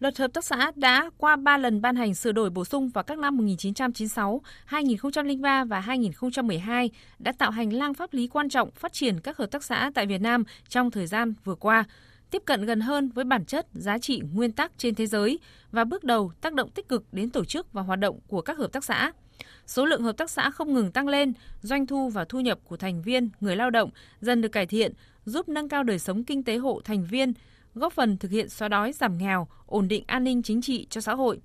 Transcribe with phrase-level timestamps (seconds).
[0.00, 3.04] Luật hợp tác xã đã qua 3 lần ban hành sửa đổi bổ sung vào
[3.04, 8.92] các năm 1996, 2003 và 2012 đã tạo hành lang pháp lý quan trọng phát
[8.92, 11.84] triển các hợp tác xã tại Việt Nam trong thời gian vừa qua,
[12.30, 15.38] tiếp cận gần hơn với bản chất, giá trị, nguyên tắc trên thế giới
[15.72, 18.58] và bước đầu tác động tích cực đến tổ chức và hoạt động của các
[18.58, 19.12] hợp tác xã.
[19.66, 21.32] Số lượng hợp tác xã không ngừng tăng lên,
[21.62, 23.90] doanh thu và thu nhập của thành viên, người lao động
[24.20, 24.92] dần được cải thiện,
[25.24, 27.32] giúp nâng cao đời sống kinh tế hộ thành viên,
[27.74, 31.00] góp phần thực hiện xóa đói giảm nghèo, ổn định an ninh chính trị cho
[31.00, 31.40] xã hội.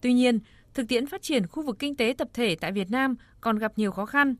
[0.00, 0.38] Tuy nhiên,
[0.74, 3.72] thực tiễn phát triển khu vực kinh tế tập thể tại Việt Nam còn gặp
[3.76, 4.34] nhiều khó khăn.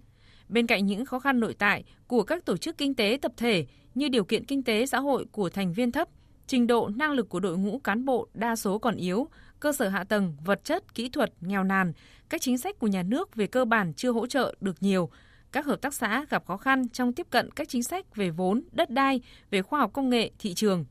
[0.48, 3.66] Bên cạnh những khó khăn nội tại của các tổ chức kinh tế tập thể
[3.94, 6.08] như điều kiện kinh tế xã hội của thành viên thấp,
[6.46, 9.28] trình độ năng lực của đội ngũ cán bộ đa số còn yếu,
[9.60, 11.92] cơ sở hạ tầng, vật chất, kỹ thuật nghèo nàn,
[12.28, 15.10] các chính sách của nhà nước về cơ bản chưa hỗ trợ được nhiều,
[15.52, 18.62] các hợp tác xã gặp khó khăn trong tiếp cận các chính sách về vốn,
[18.72, 19.20] đất đai,
[19.50, 20.84] về khoa học công nghệ, thị trường.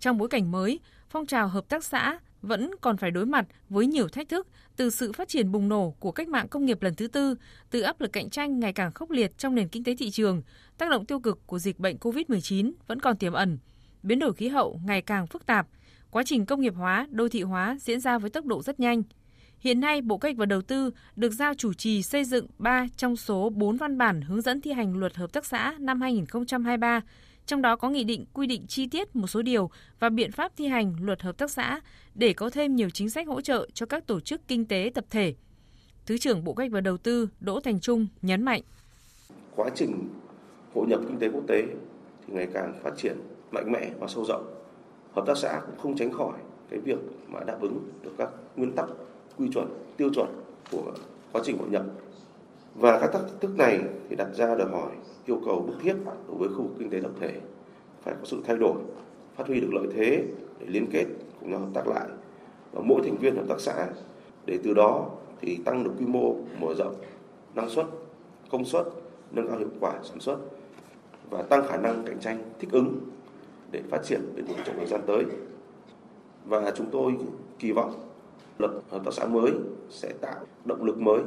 [0.00, 3.86] Trong bối cảnh mới, phong trào hợp tác xã vẫn còn phải đối mặt với
[3.86, 6.94] nhiều thách thức từ sự phát triển bùng nổ của cách mạng công nghiệp lần
[6.94, 7.34] thứ tư,
[7.70, 10.42] từ áp lực cạnh tranh ngày càng khốc liệt trong nền kinh tế thị trường,
[10.78, 13.58] tác động tiêu cực của dịch bệnh COVID-19 vẫn còn tiềm ẩn,
[14.02, 15.66] biến đổi khí hậu ngày càng phức tạp,
[16.10, 19.02] quá trình công nghiệp hóa, đô thị hóa diễn ra với tốc độ rất nhanh.
[19.58, 22.86] Hiện nay, Bộ Kế hoạch và Đầu tư được giao chủ trì xây dựng 3
[22.96, 27.00] trong số 4 văn bản hướng dẫn thi hành luật hợp tác xã năm 2023
[27.50, 29.70] trong đó có nghị định quy định chi tiết một số điều
[30.00, 31.80] và biện pháp thi hành luật hợp tác xã
[32.14, 35.04] để có thêm nhiều chính sách hỗ trợ cho các tổ chức kinh tế tập
[35.10, 35.34] thể.
[36.06, 38.62] Thứ trưởng Bộ Kế hoạch và Đầu tư Đỗ Thành Trung nhấn mạnh.
[39.56, 40.08] Quá trình
[40.74, 41.62] hội nhập kinh tế quốc tế
[42.26, 43.16] thì ngày càng phát triển
[43.50, 44.54] mạnh mẽ và sâu rộng.
[45.12, 46.38] Hợp tác xã cũng không tránh khỏi
[46.70, 46.98] cái việc
[47.28, 48.88] mà đáp ứng được các nguyên tắc,
[49.36, 50.28] quy chuẩn, tiêu chuẩn
[50.70, 50.94] của
[51.32, 51.84] quá trình hội nhập.
[52.74, 54.90] Và các thách thức này thì đặt ra đòi hỏi
[55.26, 55.94] yêu cầu bức thiết
[56.28, 57.40] đối với khu vực kinh tế tập thể
[58.02, 58.76] phải có sự thay đổi,
[59.36, 60.24] phát huy được lợi thế
[60.60, 61.06] để liên kết
[61.40, 62.08] cùng nhau hợp tác lại.
[62.72, 63.88] Và mỗi thành viên hợp tác xã
[64.46, 65.10] để từ đó
[65.40, 66.94] thì tăng được quy mô, mở rộng
[67.54, 67.86] năng suất,
[68.50, 68.86] công suất,
[69.30, 70.36] nâng cao hiệu quả sản xuất
[71.30, 72.98] và tăng khả năng cạnh tranh, thích ứng
[73.70, 75.24] để phát triển bền vững trong thời gian tới.
[76.44, 77.16] Và chúng tôi
[77.58, 77.94] kỳ vọng
[78.58, 79.52] luật hợp tác xã mới
[79.90, 81.20] sẽ tạo động lực mới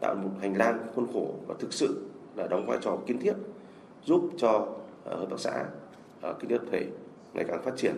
[0.00, 2.06] tạo một hành lang khuôn khổ và thực sự
[2.36, 3.34] là đóng vai trò kiến thiết
[4.04, 4.68] giúp cho
[5.04, 5.64] ờ, hợp tác xã
[6.20, 6.86] ờ, kinh tế tập thể
[7.34, 7.94] ngày càng phát triển.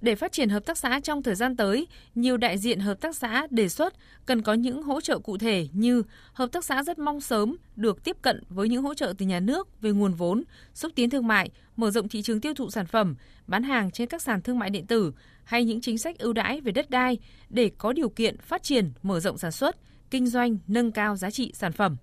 [0.00, 3.16] Để phát triển hợp tác xã trong thời gian tới, nhiều đại diện hợp tác
[3.16, 3.94] xã đề xuất
[4.26, 8.04] cần có những hỗ trợ cụ thể như hợp tác xã rất mong sớm được
[8.04, 10.42] tiếp cận với những hỗ trợ từ nhà nước về nguồn vốn,
[10.74, 13.14] xúc tiến thương mại, mở rộng thị trường tiêu thụ sản phẩm,
[13.46, 15.12] bán hàng trên các sàn thương mại điện tử
[15.44, 18.92] hay những chính sách ưu đãi về đất đai để có điều kiện phát triển,
[19.02, 19.76] mở rộng sản xuất,
[20.10, 21.96] kinh doanh, nâng cao giá trị sản phẩm.